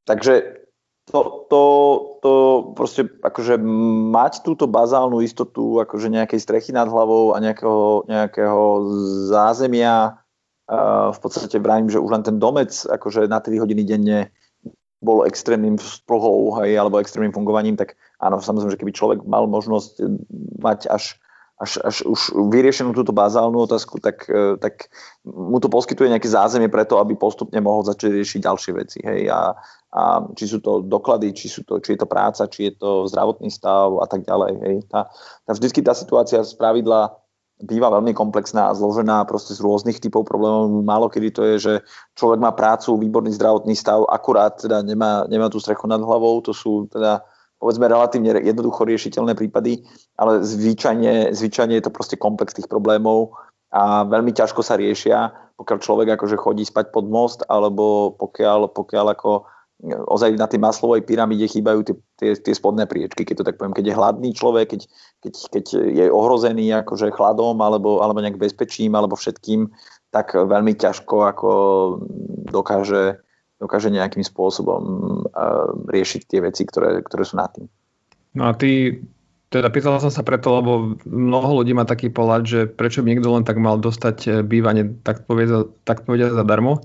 [0.06, 0.62] Takže
[1.10, 1.62] to, to,
[2.22, 2.32] to
[2.78, 3.58] proste akože
[4.14, 8.62] mať túto bazálnu istotu akože nejakej strechy nad hlavou a nejakého, nejakého
[9.26, 10.14] zázemia
[10.70, 14.30] uh, v podstate vravím, že už len ten domec akože na 3 hodiny denne
[15.02, 19.98] bol extrémnym splohou hej, alebo extrémnym fungovaním, tak áno, samozrejme, že keby človek mal možnosť
[20.62, 21.20] mať až
[21.54, 24.90] až, až už vyriešenú túto bazálnu otázku, tak, e, tak
[25.22, 28.98] mu to poskytuje nejaké zázemie preto, aby postupne mohol začať riešiť ďalšie veci.
[29.06, 29.30] Hej?
[29.30, 29.54] A,
[29.94, 30.02] a
[30.34, 33.54] či sú to doklady, či, sú to, či je to práca, či je to zdravotný
[33.54, 34.52] stav a tak ďalej.
[34.66, 34.76] Hej?
[34.90, 35.06] Tá,
[35.46, 37.14] tá vždycky tá situácia z pravidla
[37.62, 40.74] býva veľmi komplexná a zložená proste z rôznych typov problémov.
[40.82, 41.74] Málo kedy to je, že
[42.18, 46.50] človek má prácu, výborný zdravotný stav, akurát teda nemá, nemá tú strechu nad hlavou, to
[46.50, 47.22] sú teda
[47.64, 49.80] povedzme relatívne jednoducho riešiteľné prípady,
[50.20, 53.32] ale zvyčajne, zvyčajne je to proste komplex tých problémov
[53.72, 59.16] a veľmi ťažko sa riešia, pokiaľ človek akože chodí spať pod most, alebo pokiaľ, pokiaľ
[59.16, 59.48] ako
[60.12, 63.72] ozaj na tej maslovej pyramíde chýbajú tie, tie, tie spodné priečky, keď to tak poviem,
[63.72, 64.82] keď je hladný človek, keď,
[65.24, 69.72] keď, keď je ohrozený akože chladom alebo, alebo nejak bezpečím alebo všetkým,
[70.12, 71.50] tak veľmi ťažko ako
[72.52, 73.24] dokáže
[73.62, 74.82] dokáže nejakým spôsobom
[75.30, 77.66] uh, riešiť tie veci, ktoré, ktoré sú na tým.
[78.34, 78.98] No a ty,
[79.54, 83.30] Teda pýtal som sa preto, lebo mnoho ľudí má taký pohľad, že prečo by niekto
[83.30, 86.82] len tak mal dostať eh, bývanie, tak povedať, tak povedať zadarmo.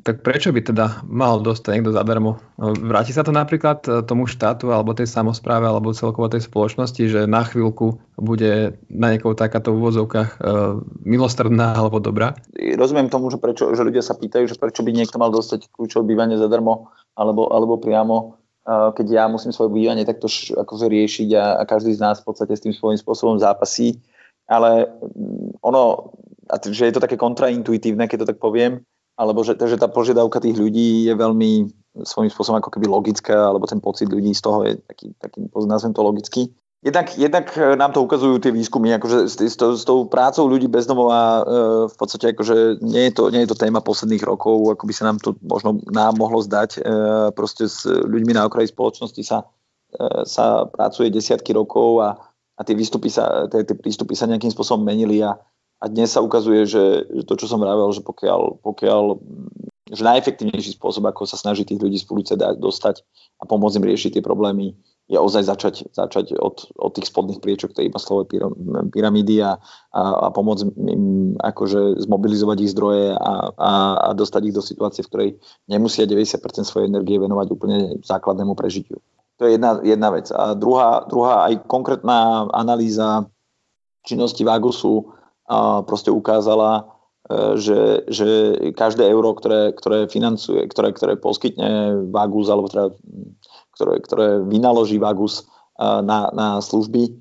[0.00, 2.40] Tak prečo by teda mal dostať niekto zadarmo?
[2.56, 7.28] Vráti sa to napríklad e, tomu štátu alebo tej samozpráve alebo celkovo tej spoločnosti, že
[7.28, 10.36] na chvíľku bude na niekoho takáto v úvozovkách e,
[11.04, 12.32] milostredná alebo dobrá?
[12.56, 16.08] Rozumiem tomu, že, prečo, že ľudia sa pýtajú, že prečo by niekto mal dostať kľúčové
[16.08, 20.24] bývanie zadarmo alebo, alebo priamo e, keď ja musím svoje bývanie takto
[20.56, 24.00] akože riešiť a, a každý z nás v podstate s tým svojím spôsobom zápasí.
[24.48, 26.16] Ale mm, ono,
[26.48, 28.80] a že je to také kontraintuitívne, keď to tak poviem,
[29.16, 31.68] alebo že, že tá požiadavka tých ľudí je veľmi
[32.00, 35.92] svojím spôsobom ako keby logická, alebo ten pocit ľudí z toho je taký, taký nazvem
[35.92, 36.42] to logický.
[36.82, 37.46] Jednak, jednak
[37.78, 41.42] nám to ukazujú tie výskumy, akože s, s, s tou prácou ľudí bezdomova e,
[41.86, 45.06] v podstate akože nie je, to, nie je to téma posledných rokov, ako by sa
[45.06, 46.70] nám to možno nám mohlo zdať.
[46.74, 46.90] E,
[47.38, 49.46] proste s ľuďmi na okraji spoločnosti sa,
[49.94, 52.18] e, sa pracuje desiatky rokov a,
[52.58, 55.38] a tie, výstupy sa, tie, tie prístupy sa nejakým spôsobom menili a,
[55.82, 59.02] a dnes sa ukazuje, že, že to, čo som vravel, že pokiaľ, pokiaľ
[59.92, 63.02] že najefektívnejší spôsob, ako sa snaží tých ľudí z ulice dostať
[63.42, 64.72] a pomôcť im riešiť tie problémy,
[65.10, 68.24] je ozaj začať, začať od, od tých spodných priečok tej iba slove
[68.94, 69.60] pyramídy a,
[69.92, 75.04] a, a pomôcť im akože zmobilizovať ich zdroje a, a, a dostať ich do situácie,
[75.04, 75.30] v ktorej
[75.68, 79.02] nemusia 90% svojej energie venovať úplne základnému prežitiu.
[79.36, 80.30] To je jedna, jedna vec.
[80.30, 83.28] A druhá, druhá aj konkrétna analýza
[84.06, 85.12] činnosti Vagusu
[85.86, 86.92] proste ukázala,
[87.28, 88.28] e, že, že
[88.72, 92.86] každé euro, ktoré, ktoré financuje, ktoré, ktoré poskytne Vagus, alebo teda,
[93.76, 95.44] ktoré, ktoré vynaloží Vagus e,
[95.82, 97.12] na, na služby, e,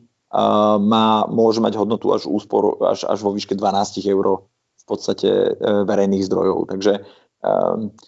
[0.79, 4.47] má, môže mať hodnotu až úspor až, až vo výške 12 eur
[4.81, 6.73] v podstate verejných zdrojov.
[6.73, 7.05] Takže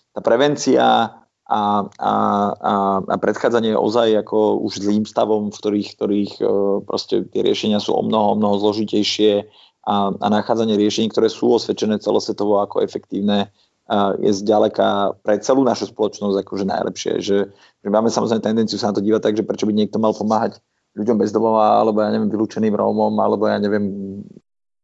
[0.09, 1.15] tá prevencia
[1.53, 2.13] a, a,
[2.57, 2.73] a,
[3.05, 6.33] a predchádzanie ozaj ako už zlým stavom, v ktorých, ktorých
[6.89, 9.45] proste tie riešenia sú o mnoho, o mnoho zložitejšie,
[9.83, 13.51] a, a nachádzanie riešení, ktoré sú osvedčené celosvetovo ako efektívne,
[14.23, 17.13] je zďaleka pre celú našu spoločnosť akože najlepšie.
[17.19, 17.37] Že,
[17.83, 20.63] že máme samozrejme tendenciu sa na to dívať tak, že prečo by niekto mal pomáhať
[20.95, 23.83] ľuďom bez domova, alebo ja neviem, vylúčeným Rómom, alebo ja neviem,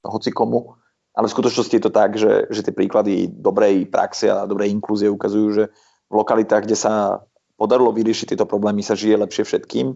[0.03, 0.75] hoci komu.
[1.15, 5.07] Ale v skutočnosti je to tak, že, že tie príklady dobrej praxe a dobrej inklúzie
[5.07, 5.63] ukazujú, že
[6.09, 7.23] v lokalitách, kde sa
[7.55, 9.95] podarilo vyriešiť tieto problémy, sa žije lepšie všetkým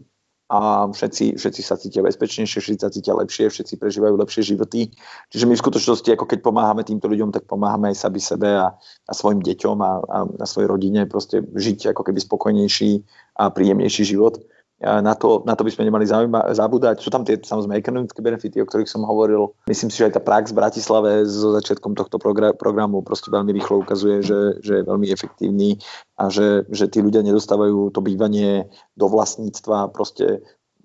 [0.53, 4.93] a všetci, všetci sa cítia bezpečnejšie, všetci sa cítia lepšie, všetci prežívajú lepšie životy.
[5.33, 8.77] Čiže my v skutočnosti, ako keď pomáhame týmto ľuďom, tak pomáhame aj sami sebe a,
[8.77, 12.91] a svojim deťom a, a, a svojej rodine proste žiť ako keby spokojnejší
[13.41, 14.45] a príjemnejší život
[14.83, 16.99] na to, na to by sme nemali zaujíma, zabúdať.
[16.99, 19.55] Sú tam tie samozrejme ekonomické benefity, o ktorých som hovoril.
[19.65, 22.19] Myslím si, že aj tá prax v Bratislave so začiatkom tohto
[22.59, 25.79] programu proste veľmi rýchlo ukazuje, že, že je veľmi efektívny
[26.19, 28.67] a že, že tí ľudia nedostávajú to bývanie
[28.99, 30.43] do vlastníctva, proste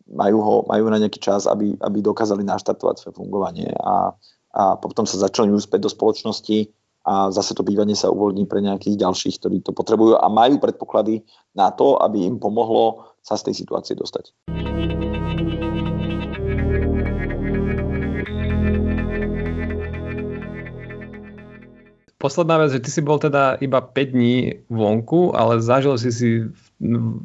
[0.08, 4.14] majú, ho, majú na nejaký čas, aby, aby dokázali naštartovať svoje fungovanie a,
[4.54, 6.70] a potom sa začali úspäť do spoločnosti
[7.08, 11.24] a zase to bývanie sa uvoľní pre nejakých ďalších, ktorí to potrebujú a majú predpoklady
[11.56, 14.32] na to, aby im pomohlo sa z tej situácie dostať.
[22.18, 26.30] Posledná vec, že ty si bol teda iba 5 dní vonku, ale zažil si si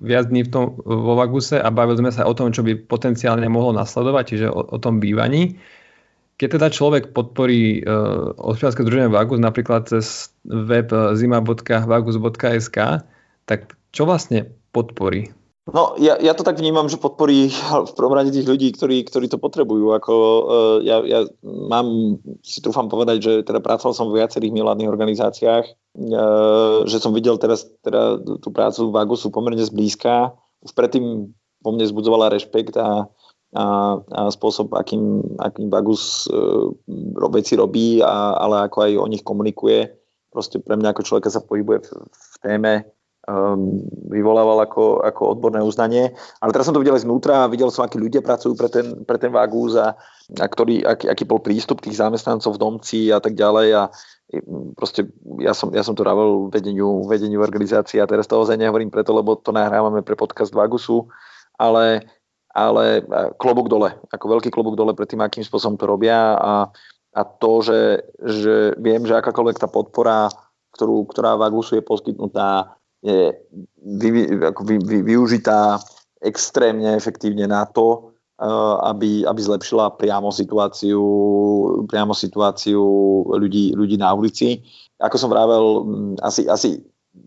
[0.05, 3.49] viac dní v tom, vo Vaguse a bavili sme sa o tom, čo by potenciálne
[3.49, 5.57] mohlo nasledovať, čiže o, o tom bývaní.
[6.37, 12.77] Keď teda človek podporí uh, občianske združenie Vagus napríklad cez web zima.vagus.sk,
[13.49, 15.33] tak čo vlastne podporí?
[15.63, 17.47] No, ja, ja to tak vnímam, že podporí
[17.89, 19.95] v prvom rade tých ľudí, ktorí, ktorí to potrebujú.
[19.95, 24.91] Ako, uh, ja, ja mám, si trúfam povedať, že teda pracoval som v viacerých miladných
[24.91, 30.35] organizáciách, uh, že som videl teraz teda tú prácu v Agusu pomerne zblízka.
[30.67, 31.31] Už predtým
[31.63, 33.07] po mne zbudzovala rešpekt a,
[33.55, 33.65] a,
[34.03, 36.75] a spôsob, akým, akým Bagus uh,
[37.31, 39.95] veci robí, a, ale ako aj o nich komunikuje.
[40.27, 42.71] Proste pre mňa ako človeka sa pohybuje v, v téme
[44.11, 46.11] vyvolával ako, ako odborné uznanie.
[46.43, 49.07] Ale teraz som to videl aj znútra a videl som, akí ľudia pracujú pre ten,
[49.07, 49.95] pre ten Vagúz a,
[50.39, 53.83] a ktorý, aký, aký bol prístup tých zamestnancov v domci a tak ďalej a
[54.75, 55.07] proste
[55.39, 59.13] ja som, ja som to rával vedeniu, vedeniu organizácie a teraz to ozaj nehovorím preto,
[59.13, 61.07] lebo to nahrávame pre podcast Vagusu,
[61.55, 62.03] ale,
[62.51, 63.05] ale
[63.37, 66.53] klobúk dole, ako veľký klobúk dole pred tým, akým spôsobom to robia a,
[67.13, 67.81] a to, že,
[68.19, 70.27] že viem, že akákoľvek tá podpora,
[70.73, 73.35] ktorú, ktorá Vagusu je poskytnutá, je
[73.83, 75.79] vy, ako vy, vy, využitá
[76.23, 81.03] extrémne efektívne na to, eh, aby, aby zlepšila priamo situáciu,
[81.91, 82.81] priamo situáciu
[83.27, 84.63] ľudí, ľudí na ulici.
[85.03, 85.83] Ako som vravel,
[86.23, 86.79] asi, asi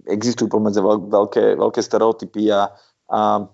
[0.09, 2.73] existujú pomedze veľké, veľké stereotypy a,
[3.13, 3.45] a,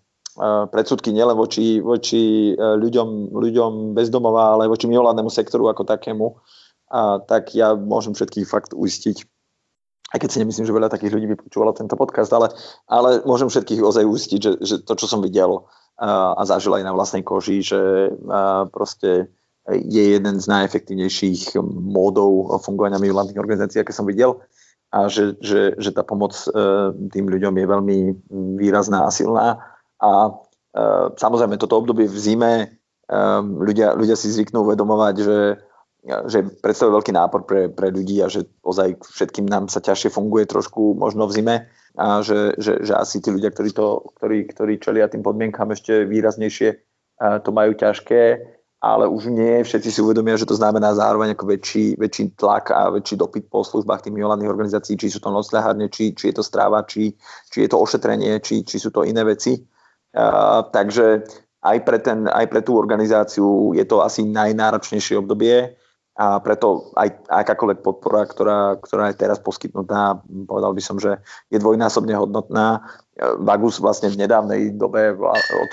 [0.71, 6.39] predsudky nielen voči, voči ľuďom, ľuďom bezdomová, ale voči mimovládnemu sektoru ako takému,
[6.89, 9.27] a, tak ja môžem všetkých fakt uistiť,
[10.13, 12.53] aj keď si nemyslím, že veľa takých ľudí by počúvalo tento podcast, ale,
[12.85, 15.65] ale môžem všetkých ozaj uistiť, že, že to, čo som videl
[15.97, 19.33] a, a zažil aj na vlastnej koži, že a, proste
[19.71, 24.43] je jeden z najefektívnejších módov fungovania mimovládnych organizácií, aké som videl
[24.93, 26.53] a že, že, že tá pomoc e,
[27.09, 27.99] tým ľuďom je veľmi
[28.61, 29.65] výrazná a silná.
[29.97, 30.31] A e,
[31.17, 32.67] samozrejme, toto obdobie v zime e,
[33.41, 35.39] ľudia, ľudia si zvyknú uvedomovať, že,
[36.03, 40.51] že predstavuje veľký nápor pre, pre ľudí a že ozaj všetkým nám sa ťažšie funguje
[40.51, 41.57] trošku možno v zime
[41.95, 46.03] a že, že, že asi tí ľudia, ktorí, to, ktorí, ktorí čelia tým podmienkam ešte
[46.09, 46.69] výraznejšie,
[47.47, 48.23] to majú ťažké
[48.83, 52.91] ale už nie všetci si uvedomia, že to znamená zároveň ako väčší, väčší tlak a
[52.91, 56.43] väčší dopyt po službách tých mimovládnych organizácií, či sú to nocľahárne, či, či je to
[56.43, 57.15] stráva, či,
[57.47, 59.55] či je to ošetrenie, či, či sú to iné veci.
[60.11, 61.23] Uh, takže
[61.63, 65.79] aj pre, ten, aj pre tú organizáciu je to asi najnáročnejšie obdobie
[66.13, 71.17] a preto aj akákoľvek podpora, ktorá, ktorá je teraz poskytnutá, povedal by som, že
[71.49, 72.85] je dvojnásobne hodnotná.
[73.41, 75.17] Vagus vlastne v nedávnej dobe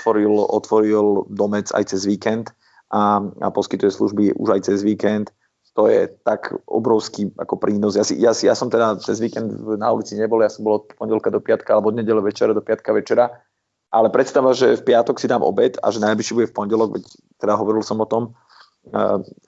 [0.00, 2.56] otvoril, otvoril domec aj cez víkend,
[2.90, 5.30] a, a poskytuje služby už aj cez víkend.
[5.78, 7.94] To je tak obrovský ako prínos.
[7.94, 10.90] Ja, si, ja, ja som teda cez víkend na ulici nebol, ja som bol od
[10.98, 13.30] pondelka do piatka alebo od nedele večera do piatka večera,
[13.94, 16.98] ale predstava, že v piatok si dám obed a že najbližší bude v pondelok,
[17.38, 18.34] teda hovoril som o tom.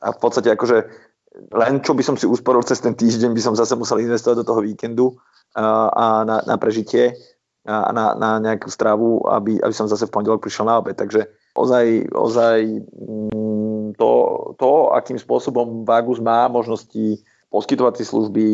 [0.02, 0.84] A v podstate akože
[1.32, 4.48] len čo by som si usporil cez ten týždeň, by som zase musel investovať do
[4.48, 5.16] toho víkendu
[5.56, 7.16] a na, na prežitie
[7.64, 10.98] a na, na nejakú stravu, aby, aby som zase v pondelok prišiel na obed.
[10.98, 14.10] Takže ozaj, ozaj mm, to,
[14.58, 17.22] to, akým spôsobom Vagus má možnosti
[17.54, 18.46] poskytovať si služby,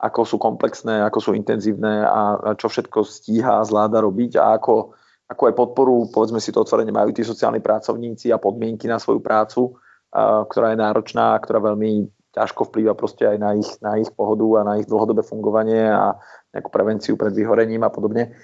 [0.00, 4.96] ako sú komplexné, ako sú intenzívne a, čo všetko stíha a zvláda robiť a ako,
[5.28, 9.20] ako aj podporu, povedzme si to otvorene, majú tí sociálni pracovníci a podmienky na svoju
[9.20, 9.83] prácu, a,
[10.14, 14.66] ktorá je náročná ktorá veľmi ťažko vplýva proste aj na ich, na ich pohodu a
[14.66, 16.18] na ich dlhodobé fungovanie a
[16.54, 18.34] nejakú prevenciu pred vyhorením a podobne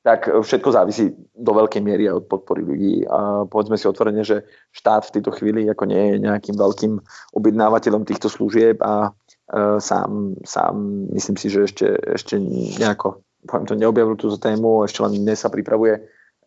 [0.00, 3.04] tak všetko závisí do veľkej miery od podpory ľudí.
[3.04, 6.92] A povedzme si otvorene, že štát v tejto chvíli ako nie je nejakým veľkým
[7.36, 12.40] objednávateľom týchto služieb a e, sám, sám myslím si, že ešte, ešte
[12.80, 16.00] nejako poviem to, neobjavil túto tému, ešte len dnes sa pripravuje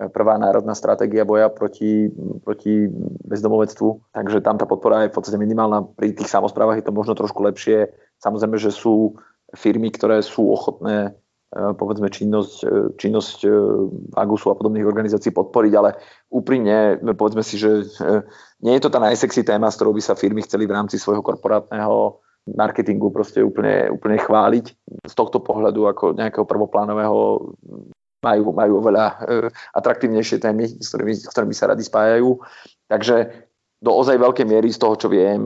[0.09, 2.11] prvá národná stratégia boja proti,
[2.43, 2.89] proti
[3.27, 5.85] bezdomovectvu, takže tam tá podpora je v podstate minimálna.
[5.95, 7.91] Pri tých samozprávach je to možno trošku lepšie.
[8.19, 9.15] Samozrejme, že sú
[9.53, 11.13] firmy, ktoré sú ochotné
[11.53, 13.53] Eh, povedzme činnosť, eh, činnosť eh,
[14.17, 15.93] Agusu a podobných organizácií podporiť, ale
[16.33, 17.85] úprimne povedzme si, že
[18.65, 21.21] nie je to tá najsexy téma, s ktorou by sa firmy chceli v rámci svojho
[21.21, 22.17] korporátneho
[22.57, 24.65] marketingu proste úplne, úplne chváliť.
[25.05, 27.53] Z tohto pohľadu ako nejakého prvoplánového
[28.23, 29.05] majú, majú oveľa
[29.75, 32.39] atraktívnejšie témy, s ktorými, s ktorými sa rady spájajú.
[32.87, 33.45] Takže
[33.83, 35.43] do ozaj veľkej miery z toho, čo viem,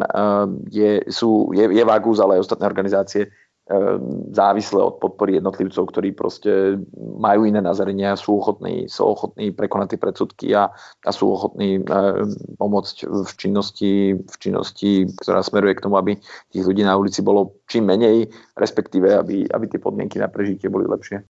[0.70, 3.34] je, sú, je, je Vagus, ale aj ostatné organizácie
[3.68, 9.88] Ehm, závislé od podpory jednotlivcov, ktorí proste majú iné nazerenia, sú ochotní, sú ochotní prekonať
[9.92, 10.72] tie predsudky a,
[11.04, 11.82] a sú ochotní e,
[12.56, 16.16] pomôcť v činnosti, v činnosti, ktorá smeruje k tomu, aby
[16.48, 20.88] tých ľudí na ulici bolo čím menej, respektíve aby, aby tie podmienky na prežitie boli
[20.88, 21.28] lepšie.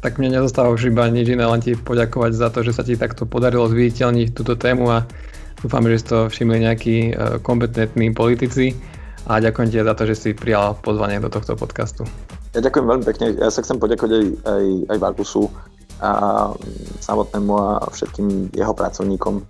[0.00, 2.96] Tak mne nezostáva už iba nič iné, len ti poďakovať za to, že sa ti
[2.96, 5.04] takto podarilo zviditeľniť túto tému a
[5.60, 7.12] dúfam, že si to všimli nejakí e,
[7.44, 8.72] kompetentní politici
[9.28, 12.08] a ďakujem ti za to, že si prijal pozvanie do tohto podcastu.
[12.56, 13.26] Ja ďakujem veľmi pekne.
[13.36, 15.52] Ja sa chcem poďakovať aj, aj, aj Varkusu
[16.00, 16.10] a
[17.04, 19.44] samotnému a všetkým jeho pracovníkom.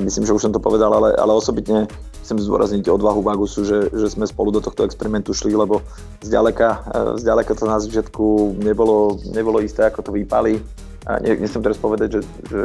[0.00, 1.86] Myslím, že už som to povedal, ale, ale osobitne
[2.22, 5.82] chcem zdôrazniť odvahu Vagusu, že, že sme spolu do tohto experimentu šli, lebo
[6.22, 10.60] zďaleka, eh, zďaleka to na začiatku nebolo, nebolo isté, ako to vypali.
[11.08, 12.62] A ne, nechcem teraz povedať, že, že,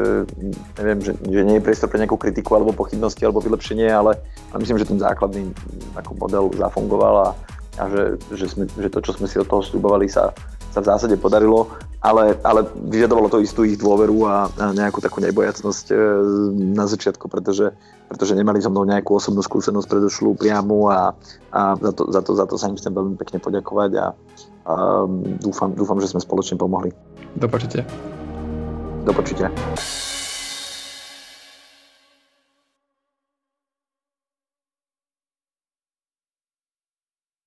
[0.83, 4.19] neviem, že, že nie je priestor pre nejakú kritiku alebo pochybnosti alebo vylepšenie, ale,
[4.51, 5.55] ale myslím, že ten základný
[5.95, 7.27] ako model zafungoval a,
[7.79, 8.03] a že,
[8.35, 10.35] že, sme, že to, čo sme si od toho slúbovali, sa,
[10.75, 11.71] sa v zásade podarilo,
[12.03, 15.95] ale, ale vyžadovalo to istú ich dôveru a, a nejakú takú nebojacnosť e,
[16.75, 17.71] na začiatku, pretože,
[18.11, 21.15] pretože nemali so mnou nejakú osobnú skúsenosť predošlú priamu a,
[21.55, 24.05] a za, to, za, to, za to sa im chcem veľmi pekne poďakovať a,
[24.67, 24.73] a
[25.39, 26.91] dúfam, dúfam, že sme spoločne pomohli.
[27.39, 27.87] Do počutia.
[29.07, 29.47] Do počutia.